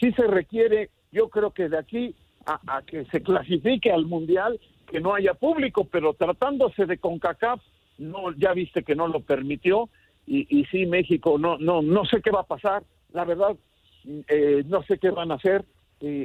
sí 0.00 0.12
se 0.12 0.26
requiere, 0.26 0.90
yo 1.12 1.28
creo 1.28 1.52
que 1.52 1.68
de 1.68 1.78
aquí 1.78 2.14
a, 2.46 2.82
que 2.82 3.04
se 3.06 3.22
clasifique 3.22 3.90
al 3.90 4.06
Mundial, 4.06 4.60
que 4.86 5.00
no 5.00 5.14
haya 5.14 5.34
público, 5.34 5.84
pero 5.84 6.14
tratándose 6.14 6.86
de 6.86 6.98
CONCACAF, 6.98 7.60
no, 7.98 8.32
ya 8.36 8.52
viste 8.52 8.82
que 8.82 8.94
no 8.94 9.08
lo 9.08 9.20
permitió, 9.20 9.88
y, 10.26 10.46
y 10.48 10.64
sí, 10.66 10.86
México, 10.86 11.38
no, 11.38 11.58
no, 11.58 11.82
no 11.82 12.04
sé 12.04 12.20
qué 12.22 12.30
va 12.30 12.40
a 12.40 12.46
pasar, 12.46 12.82
la 13.12 13.24
verdad, 13.24 13.56
eh, 14.28 14.62
no 14.66 14.82
sé 14.82 14.98
qué 14.98 15.10
van 15.10 15.32
a 15.32 15.34
hacer 15.34 15.64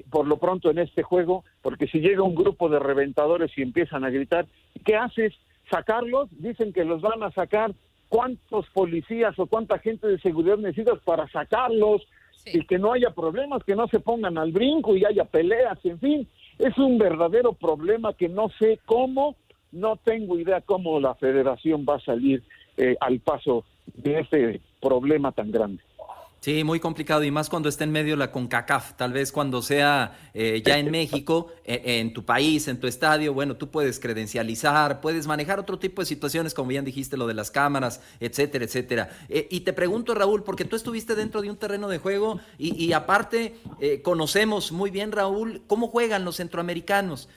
por 0.09 0.27
lo 0.27 0.37
pronto 0.37 0.69
en 0.69 0.79
este 0.79 1.03
juego, 1.03 1.43
porque 1.61 1.87
si 1.87 1.99
llega 1.99 2.23
un 2.23 2.35
grupo 2.35 2.69
de 2.69 2.79
reventadores 2.79 3.51
y 3.57 3.61
empiezan 3.61 4.03
a 4.03 4.09
gritar, 4.09 4.45
¿qué 4.85 4.95
haces? 4.95 5.33
¿Sacarlos? 5.69 6.29
Dicen 6.31 6.73
que 6.73 6.83
los 6.83 7.01
van 7.01 7.23
a 7.23 7.31
sacar. 7.31 7.73
¿Cuántos 8.09 8.69
policías 8.71 9.39
o 9.39 9.45
cuánta 9.45 9.79
gente 9.79 10.05
de 10.05 10.19
seguridad 10.19 10.57
necesitas 10.57 10.99
para 11.05 11.29
sacarlos? 11.29 12.01
Y 12.45 12.65
que 12.65 12.79
no 12.79 12.93
haya 12.93 13.11
problemas, 13.11 13.63
que 13.63 13.75
no 13.75 13.87
se 13.87 13.99
pongan 13.99 14.37
al 14.37 14.51
brinco 14.51 14.95
y 14.95 15.05
haya 15.05 15.25
peleas, 15.25 15.77
en 15.83 15.99
fin. 15.99 16.27
Es 16.57 16.77
un 16.77 16.97
verdadero 16.97 17.53
problema 17.53 18.13
que 18.13 18.29
no 18.29 18.49
sé 18.59 18.79
cómo, 18.85 19.35
no 19.71 19.97
tengo 19.97 20.37
idea 20.37 20.61
cómo 20.61 20.99
la 20.99 21.15
federación 21.15 21.85
va 21.87 21.95
a 21.95 22.01
salir 22.01 22.43
eh, 22.77 22.95
al 22.99 23.19
paso 23.19 23.65
de 23.93 24.19
este 24.19 24.61
problema 24.79 25.31
tan 25.31 25.51
grande. 25.51 25.83
Sí, 26.43 26.63
muy 26.63 26.79
complicado 26.79 27.23
y 27.23 27.29
más 27.29 27.49
cuando 27.49 27.69
esté 27.69 27.83
en 27.83 27.91
medio 27.91 28.15
la 28.15 28.31
CONCACAF. 28.31 28.93
Tal 28.97 29.13
vez 29.13 29.31
cuando 29.31 29.61
sea 29.61 30.31
eh, 30.33 30.63
ya 30.65 30.79
en 30.79 30.89
México, 30.89 31.53
e, 31.63 31.99
en 31.99 32.13
tu 32.13 32.25
país, 32.25 32.67
en 32.67 32.79
tu 32.79 32.87
estadio, 32.87 33.31
bueno, 33.31 33.57
tú 33.57 33.69
puedes 33.69 33.99
credencializar, 33.99 35.01
puedes 35.01 35.27
manejar 35.27 35.59
otro 35.59 35.77
tipo 35.77 36.01
de 36.01 36.07
situaciones, 36.07 36.55
como 36.55 36.69
bien 36.69 36.83
dijiste, 36.83 37.15
lo 37.15 37.27
de 37.27 37.35
las 37.35 37.51
cámaras, 37.51 38.01
etcétera, 38.19 38.65
etcétera. 38.65 39.09
Eh, 39.29 39.49
y 39.51 39.59
te 39.59 39.71
pregunto, 39.71 40.15
Raúl, 40.15 40.43
porque 40.43 40.65
tú 40.65 40.75
estuviste 40.75 41.13
dentro 41.13 41.43
de 41.43 41.51
un 41.51 41.57
terreno 41.57 41.87
de 41.89 41.99
juego 41.99 42.39
y, 42.57 42.91
aparte 42.93 43.57
eh, 43.79 44.01
conocemos 44.01 44.71
muy 44.71 44.89
bien, 44.89 45.11
Raúl, 45.11 45.61
cómo 45.67 45.89
juegan 45.89 46.25
los 46.25 46.37
centroamericanos. 46.37 47.29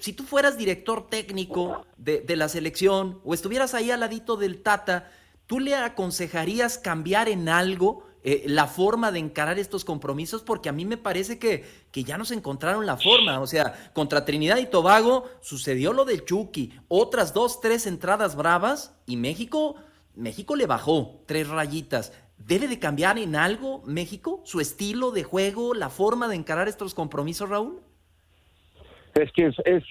si 0.00 0.12
tú 0.12 0.24
fueras 0.24 0.58
director 0.58 1.08
técnico 1.08 1.86
de, 1.98 2.18
de 2.22 2.34
la 2.34 2.48
selección 2.48 3.20
o 3.22 3.32
estuvieras 3.32 3.74
ahí 3.74 3.92
al 3.92 4.00
ladito 4.00 4.36
del 4.36 4.60
Tata, 4.60 5.08
¿tú 5.46 5.60
le 5.60 5.76
aconsejarías 5.76 6.78
cambiar 6.78 7.28
en 7.28 7.48
algo? 7.48 8.09
Eh, 8.22 8.44
la 8.46 8.66
forma 8.66 9.12
de 9.12 9.18
encarar 9.18 9.58
estos 9.58 9.84
compromisos, 9.84 10.42
porque 10.42 10.68
a 10.68 10.72
mí 10.72 10.84
me 10.84 10.98
parece 10.98 11.38
que, 11.38 11.64
que 11.90 12.04
ya 12.04 12.18
nos 12.18 12.30
encontraron 12.30 12.84
la 12.84 12.98
forma. 12.98 13.40
O 13.40 13.46
sea, 13.46 13.90
contra 13.94 14.26
Trinidad 14.26 14.58
y 14.58 14.66
Tobago 14.66 15.24
sucedió 15.40 15.94
lo 15.94 16.04
del 16.04 16.26
Chucky, 16.26 16.72
otras 16.88 17.32
dos, 17.32 17.62
tres 17.62 17.86
entradas 17.86 18.36
bravas 18.36 18.94
y 19.06 19.16
México, 19.16 19.76
México 20.14 20.54
le 20.54 20.66
bajó 20.66 21.22
tres 21.26 21.48
rayitas. 21.48 22.12
¿Debe 22.36 22.68
de 22.68 22.78
cambiar 22.78 23.18
en 23.18 23.36
algo 23.36 23.82
México? 23.86 24.42
¿Su 24.44 24.60
estilo 24.60 25.12
de 25.12 25.24
juego, 25.24 25.72
la 25.72 25.88
forma 25.88 26.28
de 26.28 26.36
encarar 26.36 26.68
estos 26.68 26.94
compromisos, 26.94 27.48
Raúl? 27.48 27.80
Es 29.14 29.32
que 29.32 29.46
es, 29.46 29.84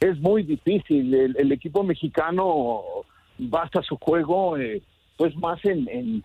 es, 0.00 0.18
muy 0.18 0.42
difícil. 0.42 1.14
El, 1.14 1.52
equipo 1.52 1.84
mexicano 1.84 2.82
basa 3.38 3.82
su 3.82 3.96
juego 3.96 4.56
eh, 4.56 4.82
pues 5.16 5.36
más 5.36 5.64
en, 5.64 5.88
en 5.88 6.24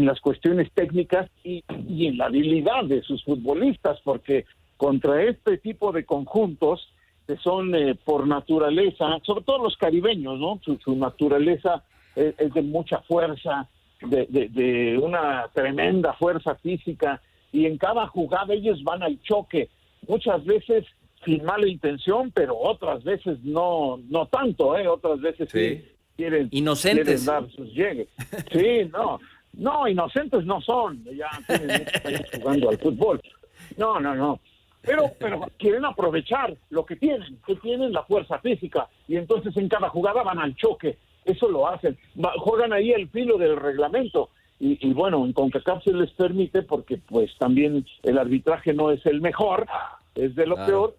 las 0.00 0.20
cuestiones 0.20 0.70
técnicas 0.72 1.30
y, 1.44 1.62
en 1.68 2.16
la 2.16 2.26
habilidad 2.26 2.84
de 2.84 3.02
sus 3.02 3.22
futbolistas, 3.24 4.00
porque 4.02 4.46
contra 4.76 5.22
este 5.22 5.58
tipo 5.58 5.92
de 5.92 6.04
conjuntos 6.04 6.88
que 7.26 7.36
son 7.36 7.74
eh, 7.74 7.94
por 7.94 8.26
naturaleza, 8.26 9.18
sobre 9.22 9.44
todo 9.44 9.62
los 9.62 9.76
caribeños, 9.76 10.38
¿no? 10.40 10.60
Su, 10.64 10.96
naturaleza 10.96 11.84
es, 12.16 12.52
de 12.52 12.62
mucha 12.62 13.00
fuerza, 13.02 13.68
de, 14.00 14.26
de, 14.26 14.98
una 14.98 15.46
tremenda 15.54 16.14
fuerza 16.14 16.56
física, 16.56 17.20
y 17.52 17.66
en 17.66 17.78
cada 17.78 18.06
jugada 18.08 18.54
ellos 18.54 18.82
van 18.82 19.02
al 19.02 19.20
choque, 19.22 19.68
muchas 20.08 20.44
veces 20.44 20.84
sin 21.24 21.44
mala 21.44 21.68
intención, 21.68 22.32
pero 22.32 22.58
otras 22.58 23.04
veces 23.04 23.38
no, 23.42 24.00
no 24.08 24.26
tanto, 24.26 24.76
¿eh? 24.76 24.88
Otras 24.88 25.20
veces 25.20 25.48
sí, 25.50 25.84
quieren, 26.16 26.48
Inocentes. 26.50 27.24
dar 27.24 27.48
sus 27.50 27.72
llegues. 27.72 28.08
Sí, 28.52 28.90
no. 28.92 29.20
No, 29.54 29.86
inocentes 29.86 30.44
no 30.44 30.60
son, 30.60 31.04
ya 31.04 31.28
tienen 31.46 31.84
jugando 32.40 32.70
al 32.70 32.78
fútbol. 32.78 33.20
No, 33.76 34.00
no, 34.00 34.14
no. 34.14 34.40
Pero, 34.82 35.12
pero 35.18 35.48
quieren 35.58 35.84
aprovechar 35.84 36.56
lo 36.70 36.84
que 36.84 36.96
tienen, 36.96 37.38
que 37.46 37.54
tienen 37.56 37.92
la 37.92 38.02
fuerza 38.02 38.38
física, 38.38 38.88
y 39.06 39.16
entonces 39.16 39.56
en 39.56 39.68
cada 39.68 39.88
jugada 39.88 40.22
van 40.22 40.38
al 40.38 40.56
choque. 40.56 40.98
Eso 41.24 41.48
lo 41.48 41.68
hacen. 41.68 41.96
juegan 42.38 42.72
ahí 42.72 42.90
el 42.90 43.08
filo 43.08 43.38
del 43.38 43.56
reglamento. 43.56 44.30
Y, 44.58 44.88
y 44.88 44.92
bueno, 44.92 45.24
en 45.24 45.32
CONCACAF 45.32 45.84
se 45.84 45.92
les 45.92 46.10
permite 46.12 46.62
porque 46.62 46.96
pues 46.96 47.36
también 47.38 47.84
el 48.02 48.18
arbitraje 48.18 48.72
no 48.72 48.90
es 48.90 49.04
el 49.06 49.20
mejor, 49.20 49.66
es 50.14 50.34
de 50.34 50.46
lo 50.46 50.56
peor. 50.56 50.96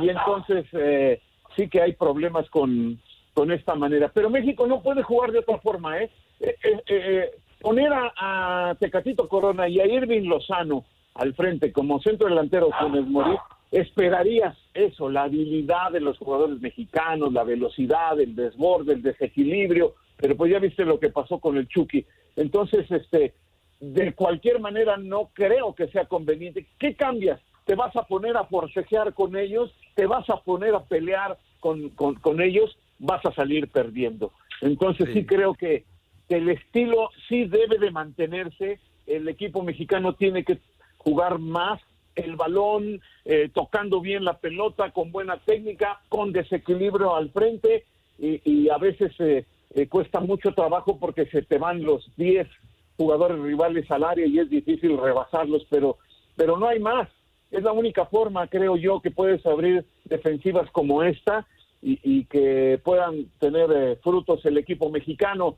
Y 0.00 0.08
entonces 0.08 0.66
eh, 0.72 1.20
sí 1.56 1.68
que 1.68 1.82
hay 1.82 1.92
problemas 1.92 2.48
con, 2.50 2.98
con 3.34 3.50
esta 3.50 3.74
manera. 3.74 4.10
Pero 4.12 4.30
México 4.30 4.66
no 4.66 4.82
puede 4.82 5.02
jugar 5.02 5.32
de 5.32 5.40
otra 5.40 5.58
forma, 5.58 5.98
¿eh? 6.00 6.10
eh, 6.40 6.56
eh, 6.62 6.82
eh 6.86 7.30
poner 7.62 7.92
a, 7.92 8.76
Tecatito 8.78 9.28
Corona 9.28 9.68
y 9.68 9.80
a 9.80 9.86
Irving 9.86 10.28
Lozano 10.28 10.84
al 11.14 11.34
frente 11.34 11.72
como 11.72 12.00
centro 12.00 12.28
delantero 12.28 12.70
con 12.80 12.94
el 12.94 13.06
Morir, 13.06 13.38
esperarías 13.70 14.56
eso, 14.74 15.08
la 15.10 15.24
habilidad 15.24 15.92
de 15.92 16.00
los 16.00 16.18
jugadores 16.18 16.60
mexicanos, 16.60 17.32
la 17.32 17.44
velocidad, 17.44 18.18
el 18.18 18.34
desborde, 18.34 18.94
el 18.94 19.02
desequilibrio, 19.02 19.94
pero 20.16 20.36
pues 20.36 20.50
ya 20.50 20.58
viste 20.58 20.84
lo 20.84 20.98
que 20.98 21.10
pasó 21.10 21.38
con 21.38 21.56
el 21.56 21.68
Chucky. 21.68 22.04
Entonces, 22.36 22.90
este, 22.90 23.34
de 23.80 24.14
cualquier 24.14 24.60
manera 24.60 24.96
no 24.96 25.30
creo 25.32 25.74
que 25.74 25.88
sea 25.88 26.06
conveniente. 26.06 26.66
¿Qué 26.78 26.94
cambias? 26.94 27.40
¿Te 27.64 27.74
vas 27.74 27.94
a 27.96 28.04
poner 28.04 28.36
a 28.36 28.44
forcejear 28.44 29.12
con 29.14 29.36
ellos? 29.36 29.74
¿Te 29.94 30.06
vas 30.06 30.28
a 30.30 30.38
poner 30.38 30.74
a 30.74 30.84
pelear 30.84 31.36
con, 31.60 31.90
con, 31.90 32.40
ellos? 32.40 32.76
Vas 32.98 33.24
a 33.26 33.32
salir 33.32 33.68
perdiendo. 33.68 34.32
Entonces 34.60 35.08
sí, 35.12 35.24
creo 35.24 35.54
que, 35.54 35.84
el 36.28 36.48
estilo 36.48 37.10
sí 37.28 37.44
debe 37.44 37.78
de 37.78 37.90
mantenerse. 37.90 38.80
El 39.06 39.28
equipo 39.28 39.62
mexicano 39.62 40.14
tiene 40.14 40.44
que 40.44 40.58
jugar 40.98 41.38
más 41.38 41.80
el 42.14 42.36
balón, 42.36 43.00
eh, 43.24 43.50
tocando 43.52 44.00
bien 44.00 44.24
la 44.24 44.38
pelota, 44.38 44.90
con 44.90 45.12
buena 45.12 45.38
técnica, 45.38 46.00
con 46.08 46.32
desequilibrio 46.32 47.14
al 47.14 47.30
frente 47.30 47.84
y, 48.18 48.68
a 48.68 48.78
veces 48.78 49.12
eh, 49.18 49.44
eh, 49.74 49.88
cuesta 49.88 50.20
mucho 50.20 50.52
trabajo 50.52 50.98
porque 51.00 51.26
se 51.26 51.42
te 51.42 51.58
van 51.58 51.82
los 51.82 52.08
10 52.16 52.46
jugadores 52.96 53.38
rivales 53.40 53.90
al 53.90 54.04
área 54.04 54.26
y 54.26 54.38
es 54.38 54.48
difícil 54.48 54.96
rebasarlos, 54.96 55.66
pero, 55.68 55.98
pero 56.36 56.56
no 56.56 56.68
hay 56.68 56.78
más. 56.78 57.08
Es 57.50 57.64
la 57.64 57.72
única 57.72 58.06
forma, 58.06 58.46
creo 58.46 58.76
yo, 58.76 59.00
que 59.00 59.10
puedes 59.10 59.44
abrir 59.44 59.84
defensivas 60.04 60.70
como 60.70 61.02
esta 61.02 61.46
y, 61.84 62.26
que 62.26 62.80
puedan 62.84 63.26
tener 63.40 63.98
frutos 64.04 64.44
el 64.46 64.56
equipo 64.56 64.88
mexicano. 64.88 65.56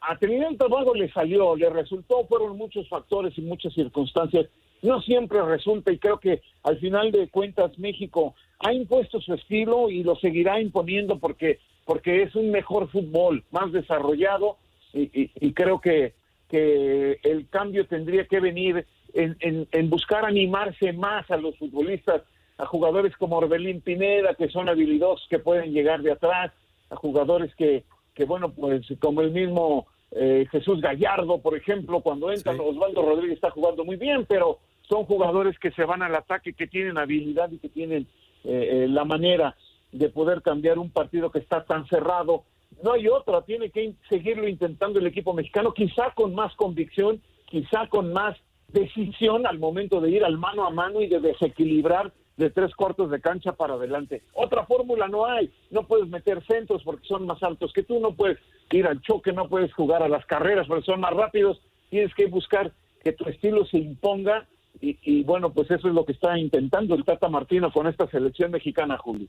A 0.00 0.16
Trinidad 0.16 0.50
y 0.50 0.56
Tobago 0.56 0.94
le 0.94 1.10
salió, 1.12 1.56
le 1.56 1.68
resultó, 1.70 2.24
fueron 2.26 2.56
muchos 2.56 2.88
factores 2.88 3.36
y 3.36 3.42
muchas 3.42 3.74
circunstancias. 3.74 4.46
No 4.82 5.00
siempre 5.02 5.42
resulta 5.42 5.92
y 5.92 5.98
creo 5.98 6.18
que 6.18 6.42
al 6.62 6.78
final 6.78 7.10
de 7.10 7.28
cuentas 7.28 7.78
México 7.78 8.34
ha 8.60 8.72
impuesto 8.72 9.20
su 9.20 9.34
estilo 9.34 9.90
y 9.90 10.02
lo 10.02 10.16
seguirá 10.16 10.60
imponiendo 10.60 11.18
porque 11.18 11.58
porque 11.86 12.22
es 12.22 12.34
un 12.34 12.50
mejor 12.50 12.90
fútbol 12.90 13.44
más 13.52 13.72
desarrollado 13.72 14.58
y, 14.92 15.52
creo 15.52 15.80
que, 15.80 16.14
que 16.48 17.20
el 17.22 17.48
cambio 17.48 17.86
tendría 17.86 18.26
que 18.26 18.40
venir 18.40 18.86
en, 19.14 19.36
en, 19.70 19.90
buscar 19.90 20.24
animarse 20.24 20.92
más 20.92 21.30
a 21.30 21.36
los 21.36 21.56
futbolistas, 21.56 22.22
a 22.58 22.66
jugadores 22.66 23.16
como 23.16 23.36
Orbelín 23.36 23.82
Pineda, 23.82 24.34
que 24.34 24.48
son 24.48 24.68
habilidosos, 24.68 25.26
que 25.28 25.38
pueden 25.38 25.72
llegar 25.72 26.02
de 26.02 26.12
atrás, 26.12 26.52
a 26.90 26.96
jugadores 26.96 27.54
que, 27.54 27.84
que 28.16 28.24
bueno, 28.24 28.50
pues 28.50 28.86
como 28.98 29.20
el 29.20 29.30
mismo 29.30 29.86
eh, 30.10 30.46
Jesús 30.50 30.80
Gallardo, 30.80 31.38
por 31.38 31.56
ejemplo, 31.56 32.00
cuando 32.00 32.32
entra 32.32 32.54
Osvaldo 32.54 33.02
Rodríguez 33.02 33.36
está 33.36 33.50
jugando 33.50 33.84
muy 33.84 33.96
bien, 33.96 34.24
pero 34.26 34.58
son 34.88 35.04
jugadores 35.04 35.58
que 35.58 35.70
se 35.72 35.84
van 35.84 36.02
al 36.02 36.14
ataque, 36.14 36.54
que 36.54 36.66
tienen 36.66 36.96
habilidad 36.96 37.50
y 37.52 37.58
que 37.58 37.68
tienen 37.68 38.06
eh, 38.44 38.84
eh, 38.84 38.86
la 38.88 39.04
manera 39.04 39.54
de 39.92 40.08
poder 40.08 40.40
cambiar 40.40 40.78
un 40.78 40.90
partido 40.90 41.30
que 41.30 41.40
está 41.40 41.64
tan 41.64 41.86
cerrado. 41.88 42.44
No 42.82 42.92
hay 42.92 43.06
otra, 43.06 43.42
tiene 43.42 43.70
que 43.70 43.94
seguirlo 44.08 44.48
intentando 44.48 44.98
el 44.98 45.06
equipo 45.06 45.34
mexicano, 45.34 45.74
quizá 45.74 46.12
con 46.14 46.34
más 46.34 46.54
convicción, 46.56 47.20
quizá 47.44 47.86
con 47.88 48.12
más 48.14 48.36
decisión 48.68 49.46
al 49.46 49.58
momento 49.58 50.00
de 50.00 50.10
ir 50.10 50.24
al 50.24 50.38
mano 50.38 50.66
a 50.66 50.70
mano 50.70 51.02
y 51.02 51.08
de 51.08 51.20
desequilibrar 51.20 52.12
de 52.36 52.50
tres 52.50 52.74
cuartos 52.74 53.10
de 53.10 53.20
cancha 53.20 53.52
para 53.52 53.74
adelante. 53.74 54.22
Otra 54.34 54.66
fórmula 54.66 55.08
no 55.08 55.26
hay. 55.26 55.50
No 55.70 55.86
puedes 55.86 56.08
meter 56.08 56.44
centros 56.46 56.82
porque 56.84 57.06
son 57.06 57.26
más 57.26 57.42
altos 57.42 57.72
que 57.72 57.82
tú, 57.82 58.00
no 58.00 58.14
puedes 58.14 58.38
ir 58.70 58.86
al 58.86 59.00
choque, 59.00 59.32
no 59.32 59.48
puedes 59.48 59.72
jugar 59.72 60.02
a 60.02 60.08
las 60.08 60.26
carreras 60.26 60.66
porque 60.66 60.84
son 60.84 61.00
más 61.00 61.12
rápidos. 61.12 61.60
Tienes 61.88 62.14
que 62.14 62.26
buscar 62.26 62.72
que 63.02 63.12
tu 63.12 63.28
estilo 63.28 63.64
se 63.66 63.78
imponga 63.78 64.46
y, 64.80 64.98
y 65.02 65.22
bueno, 65.24 65.50
pues 65.50 65.70
eso 65.70 65.88
es 65.88 65.94
lo 65.94 66.04
que 66.04 66.12
está 66.12 66.38
intentando 66.38 66.94
el 66.94 67.04
Tata 67.04 67.28
Martino 67.28 67.72
con 67.72 67.86
esta 67.86 68.06
selección 68.08 68.50
mexicana, 68.50 68.98
Julio. 68.98 69.28